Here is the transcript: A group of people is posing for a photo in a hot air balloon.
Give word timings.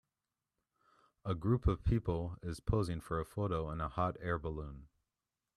A 1.23 1.35
group 1.35 1.67
of 1.67 1.83
people 1.83 2.35
is 2.41 2.59
posing 2.59 3.01
for 3.01 3.19
a 3.19 3.23
photo 3.27 3.69
in 3.69 3.79
a 3.81 3.87
hot 3.87 4.17
air 4.19 4.39
balloon. 4.39 4.87